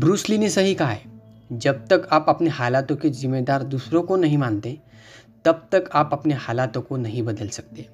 Bruce Lee 0.00 0.38
ने 0.38 0.48
सही 0.48 0.74
कहा 0.74 0.88
है। 0.88 1.02
जब 1.52 1.86
तक 1.86 2.08
आप 2.12 2.26
अपने 2.28 2.50
हालातों 2.50 2.96
के 2.96 3.10
जिम्मेदार 3.10 3.62
दूसरों 3.62 4.02
को 4.02 4.16
नहीं 4.16 4.38
मानते, 4.38 4.78
तब 5.44 5.68
तक 5.72 5.90
आप 5.92 6.10
अपने 6.12 6.34
हालातों 6.34 6.82
को 6.82 6.96
नहीं 6.96 7.22
बदल 7.22 7.48
सकते। 7.48 7.86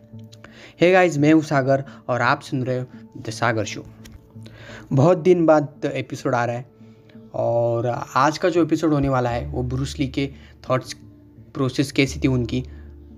हे 0.80 0.92
गाइस 0.92 1.18
मैं 1.18 1.32
हूँ 1.32 1.42
सागर 1.42 1.84
और 2.08 2.22
आप 2.22 2.40
सुन 2.40 2.64
रहे 2.64 2.78
हो 2.78 2.86
द 3.18 3.30
सागर 3.30 3.64
शो 3.64 3.84
बहुत 4.92 5.18
दिन 5.18 5.46
बाद 5.46 5.90
एपिसोड 5.94 6.34
आ 6.34 6.44
रहा 6.44 6.56
है 6.56 6.66
और 7.34 7.86
आज 8.16 8.38
का 8.38 8.48
जो 8.48 8.62
एपिसोड 8.62 8.92
होने 8.92 9.08
वाला 9.08 9.30
है, 9.30 9.46
वो 9.46 9.62
ब्रूसली 9.62 10.08
के 10.08 10.30
थॉट्स 10.70 10.92
प्रोसेस 11.54 11.92
कैसी 11.92 12.20
थी 12.20 12.28
उनकी, 12.28 12.64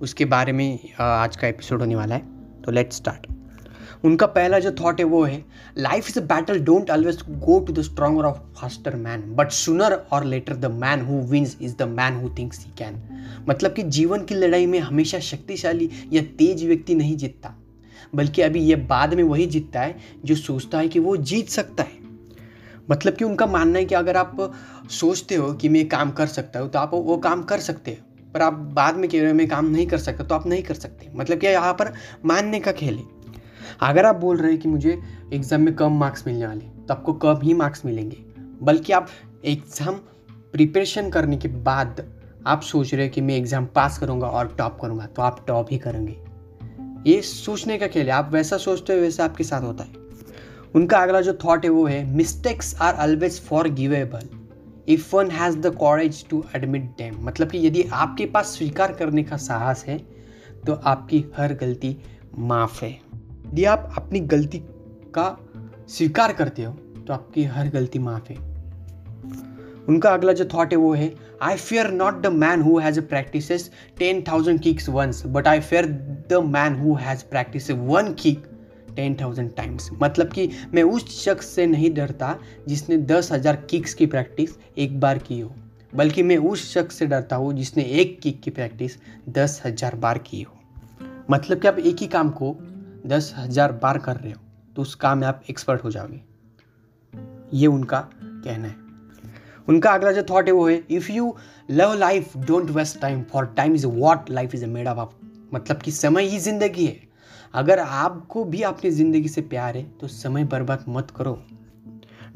उसके 0.00 0.24
बारे 0.24 0.52
में 0.52 0.78
आज 1.00 1.36
का 1.36 1.46
एपिसोड 1.46 1.80
होने 1.80 1.96
वाला 1.96 2.14
है। 2.14 2.22
तो 2.62 2.72
लेट्स 2.72 2.96
स्टार्ट 2.96 3.37
उनका 4.04 4.26
पहला 4.28 4.58
जो 4.58 4.70
थॉट 4.80 5.00
है 5.00 5.04
वो 5.06 5.22
है 5.24 5.44
life 5.78 6.08
is 6.08 6.18
a 6.20 6.22
battle 6.24 6.58
don't 6.64 6.90
always 6.90 7.22
go 7.38 7.58
to 7.60 7.72
the 7.72 7.82
stronger 7.82 8.24
of 8.24 8.38
faster 8.56 8.96
man 8.96 9.22
but 9.36 9.50
sooner 9.52 9.92
or 10.12 10.24
later 10.24 10.56
the 10.56 10.70
man 10.74 11.00
who 11.00 11.20
wins 11.30 11.56
is 11.62 11.76
the 11.76 11.88
man 11.90 12.16
who 12.16 12.30
thinks 12.38 12.58
he 12.60 12.72
can 12.78 13.00
मतलब 13.48 13.72
कि 13.72 13.82
जीवन 13.90 14.24
की 14.24 14.34
लड़ाई 14.34 14.66
में 14.66 14.78
हमेशा 14.80 15.18
शक्तिशाली 15.20 15.90
या 16.12 16.22
तेज 16.38 16.64
व्यक्ति 16.66 16.94
नहीं 16.94 17.16
जीतता, 17.16 17.54
बल्कि 18.14 18.42
अभी 18.42 18.60
यह 18.60 18.86
बाद 18.88 19.14
में 19.14 19.22
वही 19.24 19.46
जीतता 19.46 19.80
है 19.80 19.96
जो 20.24 20.34
सोचता 20.36 20.78
है 20.78 20.88
कि 20.88 20.98
वो 20.98 21.16
जीत 21.18 21.48
सकता 21.48 21.82
है। 21.82 21.96
मतलब 22.90 23.14
कि 23.14 23.24
उनका 23.24 23.46
मानना 23.46 23.78
है 23.78 23.84
कि 23.84 23.94
अगर 23.94 24.16
आप 24.16 24.36
सोचते 24.90 25.34
हो 25.34 25.52
कि 25.52 25.68
मैं 25.68 25.86
काम 25.88 26.10
कर 26.10 26.26
सकता 26.28 26.60
हूँ 26.60 26.70
तो 26.70 26.78
आप 26.78 26.94
वो 26.94 27.16
काम 27.18 27.42
कर 27.42 27.58
सकते 27.60 27.90
हो, 27.90 28.30
पर 28.34 28.42
आप 28.42 28.52
बाद 28.74 28.96
में 28.96 29.08
कह 29.10 29.20
रहे 29.20 29.30
हो 29.30 29.36
मैं 29.36 29.48
काम 29.48 29.66
नहीं 29.66 29.86
कर 29.86 29.98
सकता 29.98 30.24
तो 30.24 30.34
आप 30.34 30.46
नहीं 30.46 30.62
कर 30.62 30.74
सकते। 30.76 31.10
मतलब 31.14 31.38
कि 31.38 31.46
यहाँ 31.46 31.72
पर 31.72 31.92
मानने 32.24 32.60
का 32.60 32.72
खेल 32.72 32.94
है। 32.94 33.17
अगर 33.82 34.06
आप 34.06 34.16
बोल 34.16 34.36
रहे 34.36 34.50
हैं 34.50 34.60
कि 34.60 34.68
मुझे 34.68 35.00
एग्ज़ाम 35.32 35.60
में 35.60 35.74
कम 35.74 35.98
मार्क्स 35.98 36.26
मिलने 36.26 36.46
वाले 36.46 36.60
तो 36.60 36.94
आपको 36.94 37.12
कम 37.14 37.40
ही 37.42 37.54
मार्क्स 37.54 37.84
मिलेंगे? 37.84 38.16
बल्कि 38.62 38.92
आप 38.92 39.08
एग्ज़ाम 39.46 39.94
प्रिपरेशन 40.52 41.10
करने 41.10 41.36
के 41.36 41.48
बाद 41.64 42.04
आप 42.46 42.62
सोच 42.62 42.94
रहे 42.94 43.02
हैं 43.02 43.12
कि 43.12 43.20
मैं 43.20 43.36
एग्ज़ाम 43.36 43.66
पास 43.74 43.98
करूँगा 43.98 44.26
और 44.28 44.54
टॉप 44.58 44.78
करूँगा 44.80 45.06
तो 45.06 45.22
आप 45.22 45.44
टॉप 45.46 45.68
ही 45.70 45.78
करेंगे। 45.78 46.16
ये 47.06 47.20
सोचने 47.22 47.78
का 47.78 47.86
खेल 47.86 48.06
है। 48.06 48.12
आप 48.12 48.30
वैसा 48.32 48.56
सोचते 48.58 48.92
हो 48.92 49.00
वैसा 49.00 49.24
आपके 49.24 49.44
साथ 49.44 49.62
होता 49.62 49.84
है। 49.84 50.06
उनका 50.74 50.98
अगला 50.98 51.20
जो 51.20 51.32
थॉट 51.44 51.64
है 51.64 51.70
वो 51.70 51.86
है 51.86 52.04
mistakes 52.16 52.74
are 52.80 52.94
always 53.02 53.40
forgivable 53.70 54.28
if 54.88 55.14
one 55.16 55.30
has 55.30 55.58
the 55.58 55.74
courage 55.74 56.24
to 56.28 56.44
admit 56.56 56.82
them 56.98 57.16
मतलब 57.20 57.50
कि 57.50 57.66
यदि 57.66 57.82
आपके 57.92 58.26
पास 58.26 58.56
स्वीकार 58.56 58.92
करने 58.92 59.22
का 59.22 59.36
साहस 59.36 59.84
है 59.88 59.98
तो 60.66 60.74
आपकी 60.84 61.24
हर 61.36 61.54
गलती 61.54 61.96
माफ़ 62.38 62.84
है। 62.84 62.90
यदि 63.48 63.64
आप 63.66 63.92
अपनी 63.96 64.20
गलती 64.32 64.58
का 65.14 65.26
स्वीकार 65.88 66.32
करते 66.32 66.62
हो 66.62 66.72
तो 66.98 67.12
आपकी 67.12 67.44
हर 67.46 67.68
गलती 67.70 67.98
माफ़ 67.98 68.28
है। 68.28 68.36
उनका 69.88 70.10
अगला 70.10 70.32
जो 70.32 70.44
थॉट 70.44 70.72
है 70.72 70.78
वो 70.78 70.92
है 70.94 71.12
I 71.42 71.56
fear 71.56 71.90
not 71.92 72.20
the 72.22 72.32
man 72.34 72.62
who 72.62 72.78
has 72.78 73.00
practice 73.02 73.68
ten 73.98 74.22
thousand 74.22 74.60
kicks 74.62 74.88
once 74.88 75.22
but 75.26 75.48
I 75.48 75.60
fear 75.60 75.86
the 76.30 76.42
man 76.46 76.74
who 76.80 76.94
has 76.96 77.24
practice 77.24 77.70
one 77.70 78.12
kick 78.22 78.46
ten 78.96 79.16
thousand 79.20 79.50
times 79.56 79.88
मतलब 80.02 80.32
कि 80.32 80.48
मैं 80.74 80.82
उस 80.84 81.08
शख्स 81.16 81.46
से 81.46 81.66
नहीं 81.66 81.92
डरता 81.94 82.34
जिसने 82.68 82.96
दस 83.06 83.32
हज़ार 83.32 83.56
किक्स 83.70 83.94
की 83.94 84.06
प्रैक्टिस 84.06 84.56
एक 84.78 85.00
बार 85.00 85.18
की 85.18 85.40
हो, 85.40 85.54
बल्कि 85.92 86.22
मैं 86.22 86.36
उस 86.36 86.72
शख्स 86.72 86.98
से 86.98 87.06
डरता 87.06 87.36
हूँ 87.36 87.52
जिसने 87.54 87.82
एक 88.00 88.18
किक 88.20 88.40
की 88.40 88.50
प्रैक्टिस 88.50 88.96
दस 89.30 89.60
हज़ार 89.66 89.94
बार 89.96 90.18
की 90.20 90.42
हो। 90.42 90.54
मतलब 91.30 91.60
कि 91.60 91.68
आप 91.68 91.78
एक 91.78 91.96
ही 92.00 92.06
काम 92.08 92.30
को 92.32 92.56
दस 93.08 93.32
हज़ार 93.36 93.72
बार 93.74 93.98
कर 93.98 94.16
रहे 94.16 94.32
हो 94.32 94.40
तो 94.76 94.82
उस 94.82 94.94
काम 94.96 95.18
में 95.18 95.26
आप 95.26 95.42
एक्सपर्ट 95.50 95.84
हो 95.84 95.90
जाओगे। 95.90 96.20
ये 97.52 97.66
उनका 97.66 98.00
कहना 98.18 98.68
है। 98.68 98.76
उनका 99.68 99.90
अगला 99.90 100.12
जो 100.12 100.22
थॉट 100.30 100.46
है 100.46 100.52
वो 100.52 100.68
है 100.68 100.82
if 100.90 101.10
you 101.12 101.34
love 101.68 101.94
life 101.94 102.36
don't 102.38 102.70
waste 102.70 103.00
time 103.00 103.22
for 103.22 103.46
time 103.56 103.74
is 103.74 103.86
what 103.86 104.30
life 104.30 104.54
is 104.54 104.64
made 104.66 104.88
of 104.88 105.14
मतलब 105.52 105.82
कि 105.82 105.90
समय 105.92 106.24
ही 106.24 106.38
ज़िंदगी 106.40 106.86
है। 106.86 107.00
अगर 107.54 107.78
आपको 107.78 108.44
भी 108.44 108.62
अपनी 108.62 108.90
ज़िंदगी 108.90 109.28
से 109.28 109.40
प्यार 109.42 109.76
है 109.76 109.82
तो 110.00 110.08
समय 110.08 110.44
बर्बाद 110.46 110.84
मत 110.88 111.10
करो। 111.16 111.38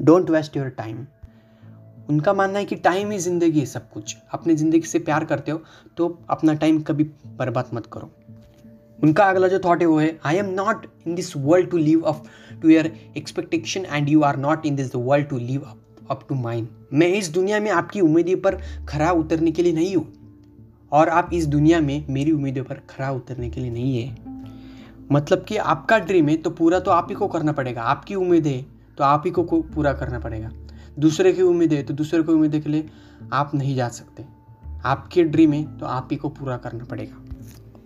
डोंट 0.01 0.29
वेस्ट 0.29 0.57
योर 0.57 0.69
टाइम 0.71 1.05
उनका 2.09 2.33
मानना 2.33 2.59
है 2.59 2.65
कि 2.65 2.75
टाइम 2.77 3.11
ही 3.11 3.17
ज़िंदगी 3.19 3.59
है 3.59 3.65
सब 3.65 3.89
कुछ। 3.89 4.15
अपनी 4.33 4.55
ज़िंदगी 4.55 4.87
से 4.87 4.99
प्यार 5.01 5.25
करते 5.25 5.51
हो 5.51 5.61
तो 5.97 6.07
अपना 6.29 6.53
टाइम 6.55 6.81
कभी 6.81 7.03
बर्बाद 7.37 7.69
मत 7.73 7.85
करो। 7.93 8.11
उनका 8.99 9.23
अगला 9.23 9.47
जो 9.47 9.59
थॉट 9.59 9.81
है 9.81 9.87
वो 9.87 9.97
है 9.99 10.17
I 10.25 10.35
am 10.35 10.49
not 10.53 10.85
in 11.07 11.15
this 11.15 11.35
world 11.37 11.69
to 11.69 11.77
live 11.77 12.01
up 12.01 12.23
to 12.61 12.69
your 12.69 12.91
expectation 13.17 13.85
and 13.85 14.09
you 14.09 14.21
are 14.21 14.37
not 14.37 14.65
in 14.65 14.75
this 14.75 14.95
world 14.95 15.27
to 15.27 15.37
live 15.37 15.61
up 15.61 16.07
up 16.11 16.25
to 16.29 16.35
mind 16.35 16.67
मैं 16.93 17.07
इस 17.07 17.29
दुनिया 17.29 17.59
में 17.59 17.71
आपकी 17.71 18.01
उम्मीदों 18.01 18.37
पर 18.41 18.57
खरा 18.89 19.11
उतरने 19.11 19.51
के 19.51 19.63
लिए 19.63 19.73
नहीं 19.73 19.95
हूँ 19.95 20.07
और 20.91 21.09
आप 21.09 21.29
इस 21.33 21.45
दुनिया 21.47 21.79
में 21.81 22.05
मेरी 22.09 22.31
उम्मीदों 22.31 22.63
पर 22.63 22.81
खरा 22.89 23.11
उतरने 23.11 23.49
के 23.49 23.61
लिए 23.61 23.71
नहीं 23.71 23.97
है। 23.97 24.31
मतलब 25.11 25.45
कि 25.45 25.57
आपका 25.57 25.97
ड्रीम 25.99 26.29
है 26.29 26.35
तो 26.37 26.49
पूरा 26.49 26.79
तो 26.79 26.91
आप 26.91 27.07
ही 27.09 27.15
को 27.15 27.27
करना 27.27 27.51
पड़ेगा 27.51 27.81
आपकी 27.83 28.15
उम्मीद 28.15 28.47
है 28.47 28.61
तो 28.97 29.03
आप 29.03 29.23
ही 29.25 29.31
को, 29.31 29.43
को 29.43 29.61
पूरा 29.61 29.93
करना 29.93 30.19
पड़ेगा। 30.19 30.51
दूसरे 30.99 31.33
की 31.33 31.41
उम्मीद 31.41 31.73
है 31.73 31.83
तो 31.83 31.93
दूसरे 31.93 32.23
की 32.23 32.31
उम्मीद 32.31 32.59
के 32.59 32.69
लिए 32.69 32.89
आप 33.33 33.55
नहीं 33.55 33.75
जा 33.75 33.87
सकते। 33.89 34.25
आपके 34.85 35.23
ड्रीम 35.23 35.53
है 35.53 35.63
तो 35.79 35.85
आप 35.85 36.07
ही 36.11 36.17
को 36.17 36.29
पूरा 36.29 36.57
करना 36.57 36.83
पड़ेगा। 36.83 37.22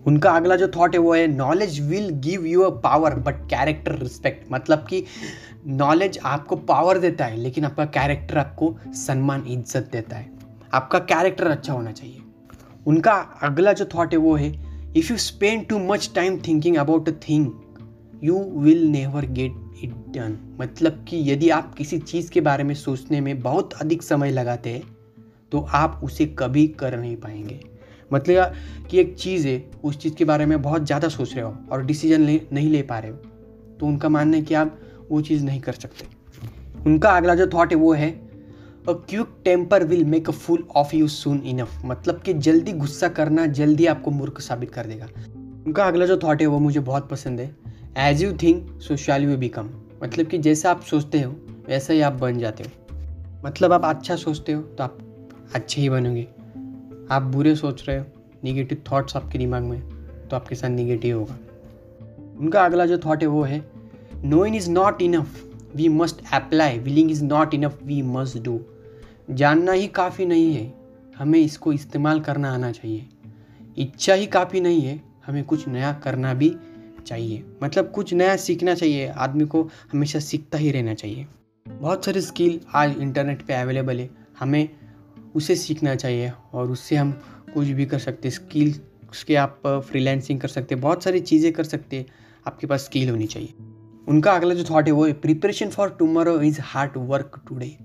उनका 0.07 0.31
अगला 0.31 0.55
जो 0.55 0.67
थॉट 0.67 0.93
है 0.93 0.99
वो 0.99 1.13
है 1.13 1.25
knowledge 1.27 1.79
will 1.89 2.09
give 2.21 2.45
you 2.45 2.61
a 2.61 2.69
power 2.81 3.15
but 3.19 3.41
character 3.49 3.97
respect 3.99 4.51
मतलब 4.51 4.85
कि 4.89 5.03
नॉलेज 5.67 6.19
आपको 6.25 6.55
पावर 6.55 6.97
देता 6.97 7.25
है, 7.25 7.37
लेकिन 7.37 7.65
आपका 7.65 7.85
कैरेक्टर 7.85 8.37
आपको 8.37 8.75
सम्मान, 8.95 9.43
इज़्ज़त 9.47 9.89
देता 9.91 10.15
है। 10.15 10.31
आपका 10.73 10.99
कैरेक्टर 11.01 11.47
अच्छा 11.47 11.73
होना 11.73 11.91
चाहिए। 11.91 12.21
उनका 12.87 13.13
अगला 13.43 13.73
जो 13.73 13.85
थॉट 13.85 14.13
है 14.13 14.19
वो 14.19 14.35
है 14.35 14.51
if 14.97 15.11
you 15.11 15.17
spend 15.17 15.67
too 15.67 15.79
much 15.79 16.11
time 16.15 16.39
thinking 16.47 16.77
about 16.77 17.09
a 17.09 17.13
thing 17.29 17.51
you 18.23 18.43
will 18.57 18.87
never 18.87 19.25
get 19.31 19.83
it 19.83 19.89
done 20.09 20.37
मतलब 20.61 21.05
कि 21.09 21.23
यदि 21.31 21.49
आप 21.49 21.73
किसी 21.75 21.99
चीज़ 21.99 22.31
के 22.31 22.41
बारे 22.41 22.63
में 22.63 22.75
सोचने 22.75 23.21
में 23.21 23.39
बहुत 23.39 23.73
अधिक 23.73 24.03
समय 24.03 24.31
लगाते 24.31 24.69
हैं 24.69 24.83
तो 25.51 25.67
आप 25.75 25.99
उसे 26.03 26.25
कभी 26.39 26.67
कर 26.79 26.97
नहीं 26.97 27.15
पाएँगे। 27.15 27.59
मतलब 28.11 28.53
कि 28.89 28.99
एक 28.99 29.15
चीज़ 29.15 29.47
है, 29.47 29.63
उस 29.83 29.97
चीज़ 29.97 30.13
के 30.15 30.25
बारे 30.25 30.45
में 30.45 30.61
बहुत 30.61 30.85
ज़्यादा 30.85 31.07
सोच 31.09 31.33
रहे 31.33 31.43
हो 31.45 31.55
और 31.71 31.85
डिसीज़न 31.85 32.21
ले, 32.21 32.39
नहीं 32.53 32.69
ले 32.69 32.81
पा 32.83 32.99
रहे 32.99 33.11
हो 33.11 33.17
तो 33.79 33.85
उनका 33.85 34.09
मानना 34.09 34.37
है 34.37 34.43
कि 34.43 34.53
आप 34.53 34.79
वो 35.09 35.21
चीज़ 35.21 35.43
नहीं 35.45 35.59
कर 35.61 35.73
सकते। 35.73 36.05
उनका 36.85 37.09
अगला 37.09 37.35
जो 37.35 37.47
थॉट 37.47 37.71
है 37.71 37.77
वो 37.77 37.93
है 37.93 38.09
a 38.09 38.93
quick 39.09 39.35
temper 39.45 39.83
will 39.83 40.03
make 40.05 40.29
a 40.29 40.33
fool 40.33 40.63
of 40.75 40.95
you 40.95 41.07
soon 41.07 41.41
enough 41.45 41.81
मतलब 41.85 42.21
कि 42.21 42.33
जल्दी 42.35 42.71
गुस्सा 42.73 43.07
करना 43.09 43.45
जल्दी 43.53 43.85
आपको 43.85 44.11
मूर्ख 44.11 44.39
साबित 44.41 44.71
कर 44.71 44.85
देगा। 44.85 45.07
उनका 45.67 45.83
अगला 45.83 46.05
जो 46.05 46.17
थॉट 46.17 46.41
है 46.41 46.47
वो 46.47 46.59
मुझे 46.59 46.79
बहुत 46.81 47.09
पसंद 47.09 47.39
है 47.39 47.55
as 47.99 48.23
you 48.23 48.31
think 48.43 48.79
so 48.81 48.95
shall 48.97 49.23
you 49.23 49.37
become 49.37 49.69
मतलब 50.03 50.27
कि 50.27 50.37
जैसा 50.37 50.71
आप 50.71 50.81
सोचते 50.81 51.21
हो, 51.21 51.31
वैसा 51.67 51.93
ही 51.93 52.01
आप 52.01 52.13
बन 52.13 52.39
जाते 52.39 52.63
हो। 52.63 52.69
मतलब 53.45 53.73
आप 53.73 53.85
अच्छा 53.85 54.15
सोचते 54.15 54.51
हो 54.51 54.61
तो 54.61 54.83
आप 54.83 54.97
अच्छे 55.55 55.81
ही 55.81 55.89
बनोगे। 55.89 56.27
आप 57.11 57.23
बुरे 57.23 57.55
सोच 57.55 57.83
रहे 57.87 57.97
हो 57.97 58.05
निगेटिव 58.43 58.81
थॉट्स 58.91 59.15
आपके 59.15 59.37
दिमाग 59.37 59.63
में 59.63 59.81
तो 60.27 60.35
आपके 60.35 60.55
साथ 60.55 60.69
निगेटिव 60.69 61.19
होगा। 61.19 61.37
उनका 62.39 62.65
अगला 62.65 62.85
जो 62.85 62.97
थॉट 62.97 63.21
है 63.21 63.27
वो 63.27 63.43
है 63.43 63.59
knowing 64.23 64.55
is 64.55 64.69
not 64.71 65.01
enough 65.01 65.43
we 65.75 65.87
must 65.89 66.21
apply 66.33 66.77
willing 66.79 67.11
is 67.11 67.23
not 67.23 67.53
enough 67.53 67.79
we 67.83 68.01
must 68.01 68.37
do 68.37 68.59
जानना 69.29 69.71
ही 69.71 69.87
काफ़ी 69.87 70.25
नहीं 70.25 70.53
है, 70.55 70.73
हमें 71.17 71.39
इसको 71.39 71.73
इस्तेमाल 71.73 72.19
करना 72.19 72.53
आना 72.53 72.71
चाहिए। 72.71 73.05
इच्छा 73.77 74.13
ही 74.13 74.25
काफ़ी 74.25 74.61
नहीं 74.61 74.81
है, 74.81 74.99
हमें 75.25 75.43
कुछ 75.43 75.67
नया 75.67 75.91
करना 75.93 76.33
भी 76.33 76.55
चाहिए। 77.07 77.43
मतलब 77.63 77.91
कुछ 77.91 78.13
नया 78.13 78.35
सीखना 78.35 78.73
चाहिए, 78.75 79.07
आदमी 79.07 79.45
को 79.45 79.61
हमेशा 79.91 80.19
सीखता 80.19 80.57
ही 80.57 80.71
रहना 80.71 80.93
चाहिए। 80.93 81.25
बहुत 81.65 82.05
सारी 82.05 82.21
स्किल 82.21 82.59
आज 82.75 82.97
इंटरनेट 82.97 83.41
पे 83.41 83.53
अवेलेबल 83.53 83.99
है, 83.99 84.09
हमें 84.39 84.69
उसे 85.37 85.55
सीखना 85.55 85.95
चाहिए 85.95 86.31
और 86.53 86.71
उससे 86.71 86.95
हम 86.95 87.11
कुछ 87.53 87.67
भी 87.67 87.85
कर 87.85 87.99
सकते, 87.99 88.29
स्किल 88.31 88.73
उसके 89.11 89.35
आप 89.35 89.61
फ्रीलैंसिंग 89.89 90.39
कर 90.39 90.47
सकते, 90.47 90.75
बहुत 90.77 91.03
सारी 91.03 91.19
चीज़ें 91.21 91.51
कर 91.53 91.63
सकते, 91.63 92.05
आपके 92.47 92.67
पास 92.67 92.85
स्किल 92.85 93.09
होनी 93.09 93.27
चाहिए। 93.27 93.53
उनका 94.07 94.31
अगला 94.31 94.53
जो 94.53 94.63
थॉट 94.63 94.87
है 94.87 94.91
वो 94.91 95.05
है 95.05 95.13
preparation 95.21 95.69
for 95.69 95.89
tomorrow 95.99 96.39
is 96.41 96.59
hard 96.63 96.91
work 97.07 97.41
today 97.47 97.75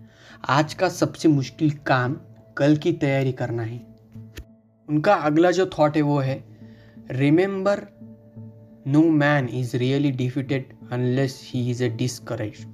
आज 0.51 0.75
का 0.75 0.89
सबसे 0.91 1.29
मुश्किल 1.29 1.71
काम 1.87 2.17
कल 2.57 2.77
की 2.77 2.93
तैयारी 2.95 3.33
करना 3.33 3.63
है। 3.63 3.79
उनका 4.89 5.15
अगला 5.15 5.51
जो 5.51 5.67
थॉट 5.79 5.97
है 5.97 6.03
वो 6.03 6.19
है 6.19 6.43
remember 7.11 7.87
no 8.87 9.03
man 9.13 9.49
is 9.49 9.77
really 9.77 10.11
defeated 10.13 10.73
unless 10.93 11.41
he 11.45 11.69
is 11.71 11.85
a 11.85 11.89
discourage 11.97 12.67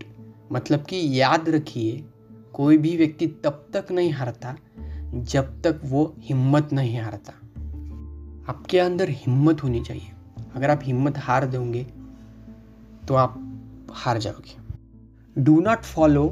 मतलब 0.52 0.84
कि 0.84 1.00
याद 1.20 1.48
रखिए 1.48 2.04
कोई 2.58 2.76
भी 2.76 2.96
व्यक्ति 2.96 3.26
तब 3.44 3.66
तक 3.72 3.90
नहीं 3.92 4.12
हारता, 4.12 4.54
जब 5.14 5.60
तक 5.62 5.80
वो 5.84 6.14
हिम्मत 6.18 6.72
नहीं 6.72 6.98
हारता। 7.00 7.32
आपके 8.48 8.78
अंदर 8.78 9.08
हिम्मत 9.10 9.62
होनी 9.62 9.80
चाहिए। 9.80 10.10
अगर 10.54 10.70
आप 10.70 10.80
हिम्मत 10.84 11.18
हार 11.18 11.46
दोगे 11.46 11.84
तो 13.08 13.14
आप 13.14 13.38
हार 13.90 14.18
जाओगे। 14.18 15.42
Do 15.42 15.60
not 15.60 15.82
follow 15.82 16.30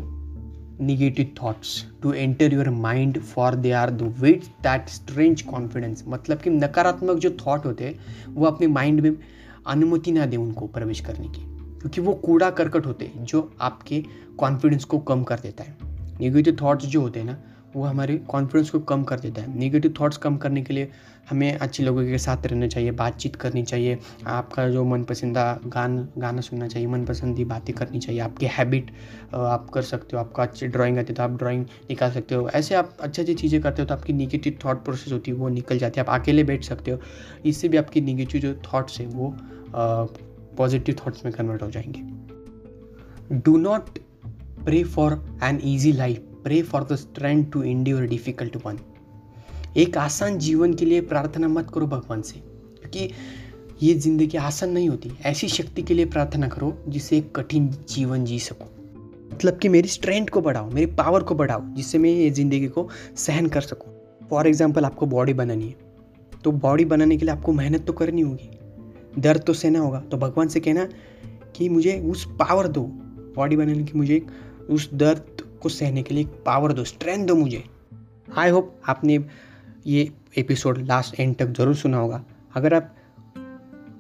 negative 0.81 1.34
thoughts 1.43 1.84
to 2.02 2.12
enter 2.12 2.55
your 2.55 2.70
mind 2.70 3.20
for 3.20 3.55
they 3.55 3.72
are 3.72 3.90
the 3.90 4.14
weed 4.20 4.44
that 4.62 4.88
strange 4.88 5.43
confidence 5.43 6.05
मतलब 6.08 6.38
कि 6.38 6.50
नकारात्मक 6.50 7.19
जो 7.19 7.31
थॉट 7.46 7.67
होते 7.67 7.84
हैं, 7.84 8.34
वो 8.34 8.46
अपने 8.46 8.67
माइंड 8.67 9.00
में 9.00 9.17
अनुमति 9.67 10.12
ना 10.12 10.26
दें 10.26 10.38
उनको 10.38 10.67
प्रवेश 10.67 11.00
करने 11.00 11.29
की, 11.29 11.43
क्योंकि 11.81 12.00
वो 12.00 12.14
कूड़ा 12.14 12.50
करकट 12.50 12.87
होते 12.87 13.05
हैं, 13.05 13.25
जो 13.25 13.50
आपके 13.61 14.05
कॉन्फिडेंस 14.38 14.84
को 14.84 14.99
कम 14.99 15.22
कर 15.22 15.40
देता 15.40 15.64
है। 15.64 15.95
नेगेटिव 16.20 16.56
थाट्स 16.56 16.86
जो 16.86 17.00
होते 17.00 17.20
हैं 17.20 17.26
ना, 17.26 17.36
वो 17.74 17.84
हमारे 17.84 18.16
कॉन्फिडेंस 18.28 18.70
को 18.70 18.78
कम 18.80 19.02
कर 19.04 19.20
देता 19.20 19.42
है। 19.42 19.58
नेगेटिव 19.58 19.94
थाट्स 20.00 20.16
कम 20.16 20.36
करने 20.36 20.62
के 20.62 20.74
लिए 20.74 20.90
हमें 21.30 21.52
अच्छे 21.54 21.82
लोगों 21.82 22.04
के 22.04 22.18
साथ 22.18 22.46
रहना 22.46 22.66
चाहिए, 22.66 22.90
बातचीत 22.90 23.36
करनी 23.36 23.62
चाहिए। 23.62 23.98
आपका 24.26 24.68
जो 24.68 24.84
मनपसंदा 24.84 25.44
गान, 25.66 25.96
गाना 26.18 26.40
सुनना 26.40 26.68
चाहिए, 26.68 26.88
मनपसंदी 26.88 27.44
बातें 27.44 27.74
करनी 27.76 27.98
चाहिए। 27.98 28.20
आपकी 28.20 28.46
हैबिट 28.48 28.90
आप 29.34 29.68
कर 29.70 29.82
सकते 29.82 30.16
हो, 30.16 30.22
आपका 30.22 30.42
अच्छी 30.42 30.66
ड्राइंग 30.68 30.98
आती 30.98 31.12
है 31.12 31.14
तो 31.14 31.22
आप 31.22 31.36
ड्राइंग 31.38 31.64
निकाल 31.90 32.10
सकते 32.10 32.34
हो। 32.34 32.48
ऐसे 32.50 32.74
आप 32.74 32.96
अच्छी 33.00 33.22
अच्छी 33.22 33.34
चीज़ें 33.34 33.60
करते 33.62 33.82
हो 33.82 33.88
तो 33.88 33.94
आपकी 33.94 34.12
निगेटिव 34.12 34.58
थाट 34.64 34.84
प्रोसेस 34.84 35.12
होती 35.12 35.30
है, 35.30 35.36
वो 35.36 35.48
निकल 35.48 35.78
जाती 35.78 36.00
है। 36.00 36.06
आप 36.06 36.20
अकेले 36.20 36.44
बैठ 36.44 36.64
सकते 36.64 36.90
हो, 36.90 36.98
इससे 37.46 37.69
भी 37.69 37.76
आपकी 37.76 38.00
निगेटिव 38.00 38.40
जो 38.40 38.54
थाट्स 38.64 39.00
है 39.00 39.06
वो 39.08 39.34
पॉजिटिव 40.58 40.96
थाट्स 40.96 41.24
में 41.24 41.34
कन्वर्ट 41.34 41.62
हो 41.62 41.70
जाएँगे। 41.70 42.02
Do 43.34 43.56
not 43.58 43.98
pray 44.66 44.82
for 44.84 45.12
an 45.44 45.60
easy 45.64 45.92
life 45.92 46.22
pray 46.44 46.60
for 46.62 46.84
the 46.84 46.96
strength 46.96 47.44
to 47.52 47.62
endure 47.64 48.02
difficult 48.06 48.56
one 48.66 48.78
एक 49.76 49.96
आसान 49.98 50.38
जीवन 50.38 50.72
के 50.74 50.84
लिए 50.84 51.00
प्रार्थना 51.02 51.48
मत 51.48 51.70
करो 51.74 51.86
भगवान 51.86 52.22
से, 52.22 52.40
क्योंकि 52.80 53.10
ये 53.82 53.94
ज़िंदगी 53.94 54.36
आसान 54.38 54.70
नहीं 54.70 54.88
होती। 54.88 55.10
ऐसी 55.26 55.48
शक्ति 55.48 55.82
के 55.82 55.94
लिए 55.94 56.04
प्रार्थना 56.06 56.48
करो 56.48 56.72
जिससे 56.88 57.16
एक 57.18 57.34
कठिन 57.36 57.68
जीवन 57.88 58.24
जी 58.24 58.38
सको। 58.38 58.64
मतलब 59.32 59.58
कि 59.58 59.68
मेरी 59.68 59.88
स्ट्रेंथ 59.88 60.26
को 60.26 60.40
बढ़ाओ, 60.40 60.70
मेरी 60.70 60.86
पावर 60.94 61.22
को 61.22 61.34
बढ़ाओ, 61.34 61.62
जिससे 61.66 61.98
मैं 61.98 62.10
ये 62.10 62.30
ज़िंदगी 62.30 62.69
को 62.69 62.88
सहन 63.16 63.46
कर 63.46 63.60
सकूँ। 63.62 63.92
फॉर 64.30 64.46
एग्ज़ाम्पल 64.46 64.84
आपको 64.84 65.06
बॉडी 65.06 65.34
बनानी 65.34 65.66
है। 65.66 66.40
तो 66.44 66.52
बॉडी 66.54 66.84
बनाने 66.86 67.16
के 67.16 67.24
लिए 67.24 67.34
आपको 67.34 67.52
मेहनत 67.52 67.86
तो 67.86 67.92
करनी 67.92 68.22
होगी। 68.22 68.50
दर्द 69.19 69.42
तो 69.42 69.52
सहना 69.54 69.78
होगा। 69.78 70.00
तो 70.00 70.16
भगवान 70.16 70.48
से 70.48 70.60
कहना 70.60 70.88
कि 71.56 71.69
मुझे 71.69 71.98
उस 72.02 72.26
पावर 72.38 72.69
दो। 72.69 72.82
बॉडी 73.36 73.56
बनाने 73.56 73.84
की 73.84 73.98
मुझे 73.98 74.20
उस 74.70 74.88
दर्द 74.94 75.42
को 75.62 75.68
सहने 75.68 76.02
के 76.02 76.14
लिए 76.14 76.24
पावर 76.46 76.72
दो 76.72 76.84
स्ट्रेंथ 76.84 77.26
दो 77.26 77.34
मुझे। 77.34 77.62
आई 78.28 78.50
होप 78.50 78.74
आपने 78.88 79.18
ये 79.86 80.10
एपिसोड 80.38 80.78
लास्ट 80.86 81.20
एंड 81.20 81.36
तक 81.36 81.52
ज़रूर 81.52 81.74
सुना 81.76 81.98
होगा। 81.98 82.24
अगर 82.54 82.74
आप 82.74 82.94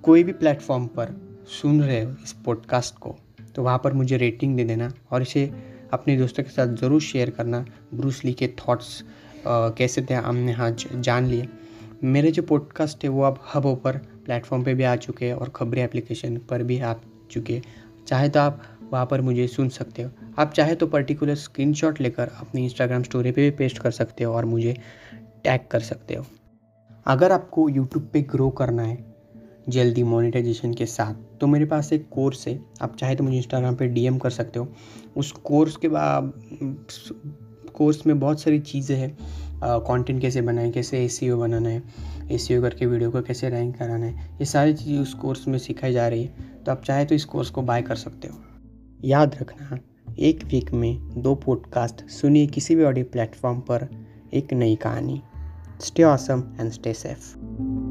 कोई 0.04 0.24
भी 0.24 0.32
प्लेटफॉर्म 0.34 0.86
पर 0.88 1.14
सुन 1.52 1.80
रहे 1.82 2.02
हो 2.02 2.10
इस 2.24 2.32
पॉडकास्ट 2.44 2.98
को 2.98 3.16
तो 3.54 3.62
वहाँ 3.62 3.80
पर 3.84 3.92
मुझे 3.92 4.16
रेटिंग 4.16 4.56
दे 4.56 4.64
देना 4.64 4.92
और 5.10 5.22
इसे 5.22 5.50
अपने 5.92 6.16
दोस्तों 6.16 6.42
के 6.44 6.50
साथ 6.50 6.74
ज़रूर 6.76 7.00
शेयर 7.02 7.30
करना। 7.30 7.64
ब्रूस 7.94 8.24
ली 8.24 8.32
के 8.32 8.48
थॉट्स 8.58 9.02
कैसे 9.46 10.02
थे, 10.02 10.14
हमने 10.14 10.52
हाँ 10.52 10.70
जान 10.92 11.26
लिए। 11.26 11.48
मेरे 12.04 12.30
जो 12.30 12.42
पॉडकास्ट 12.42 13.04
है 13.04 13.10
वो 13.10 13.22
अब 13.22 13.38
हबों 13.54 13.74
पर 13.76 13.96
प्लेटफॉर्म 14.24 14.64
पे 14.64 14.74
भी 14.74 14.84
आ 14.84 14.94
चुके 14.96 15.26
हैं 15.26 15.34
और 15.34 15.48
खबरें 15.56 15.82
एप्लीकेशन 15.84 16.36
पर 16.50 16.62
भी 16.62 16.78
आ 16.80 16.94
चुके 17.30 17.54
हैं। 17.54 17.62
चाहे 18.06 18.28
तो 18.28 18.40
आप 18.40 18.62
वहाँ 18.92 19.06
पर 19.06 19.20
मुझे 19.20 19.46
सुन 19.48 19.68
सकते 19.68 20.02
हो। 20.02 20.10
आप 20.38 20.52
चाहे 20.52 20.74
तो 20.74 20.86
पर्टिकुलर 20.86 21.34
स्क्रीनशॉट 21.36 22.00
लेकर 22.00 22.30
अपनी 22.40 22.64
इंस्टाग्राम 22.64 23.02
स्टोरी 23.02 23.30
पे 23.32 23.42
भी 23.42 23.56
पेस्ट 23.56 23.78
कर 23.78 23.90
सकते 23.92 24.24
हो 24.24 24.34
और 24.34 24.44
मुझे 24.44 24.76
टैग 25.44 25.66
कर 25.70 25.80
सकते 25.82 26.14
हो। 26.14 26.24
अगर 27.06 27.32
आपको 27.32 27.68
यूट्यूब 27.68 28.08
पे 28.12 28.22
ग्रो 28.24 28.48
करना 28.50 28.82
है, 28.82 29.04
जल्दी 29.68 30.02
मोनेटाइजेशन 30.02 30.74
के 30.74 30.86
साथ 30.86 31.14
तो 31.40 31.46
मेरे 31.46 31.64
पास 31.64 31.92
एक 31.92 32.08
कोर्स 32.08 32.46
है। 32.48 32.58
आप 32.82 32.96
चाहे 32.96 33.14
तो 33.16 33.24
मुझे 33.24 33.36
इंस्टाग्राम 33.36 33.76
पे 33.76 33.86
डीएम 33.88 34.18
कर 34.18 34.30
सकते 34.30 34.58
हो। 34.58 34.68
उस 35.16 35.32
कोर्स 35.44 35.76
के 35.76 35.88
बाद 35.88 36.32
कोर्स 37.74 38.06
में 38.06 38.18
बहुत 38.20 38.40
सारी 38.40 38.58
चीज़ें 38.60 38.96
हैं। 38.96 39.16
कंटेंट 39.58 40.20
कैसे 40.20 40.40
बनाएँ, 40.42 40.70
कैसे 40.72 41.04
ए 41.04 41.32
बनाना 41.32 41.68
है 41.68 41.82
ए 42.30 42.38
करके 42.52 42.86
वीडियो 42.86 43.10
को 43.10 43.22
कैसे 43.22 43.48
रैंक 43.50 43.76
कराना 43.76 44.06
है, 44.06 44.30
ये 44.30 44.44
सारी 44.46 44.74
चीज़ें 44.74 45.00
उस 45.00 45.14
कोर्स 45.14 45.46
में 45.48 45.58
सिखाई 45.58 45.92
जा 45.92 46.08
रही 46.08 46.24
है। 46.24 46.62
तो 46.64 46.72
आप 46.72 46.82
चाहे 46.84 47.04
तो 47.04 47.14
इस 47.14 47.24
कोर्स 47.24 47.50
को 47.50 47.62
बाय 47.62 47.82
कर 47.82 47.96
सकते 47.96 48.28
हो। 48.28 48.40
याद 49.04 49.36
रखना 49.40 49.66
एक 50.18 50.44
वीक 50.44 50.72
में 50.72 51.22
दो 51.22 51.34
पॉडकास्ट 51.34 52.08
सुनिए 52.08 52.46
किसी 52.46 52.74
भी 52.74 52.84
ऑडियो 52.84 53.04
प्लेटफॉर्म 53.04 53.60
पर 53.60 53.88
एक 54.34 54.52
नई 54.52 54.76
कहानी 54.76 55.22
stay 55.80 56.02
awesome 56.02 56.42
and 56.60 56.70
stay 56.70 56.92
safe. 56.92 57.85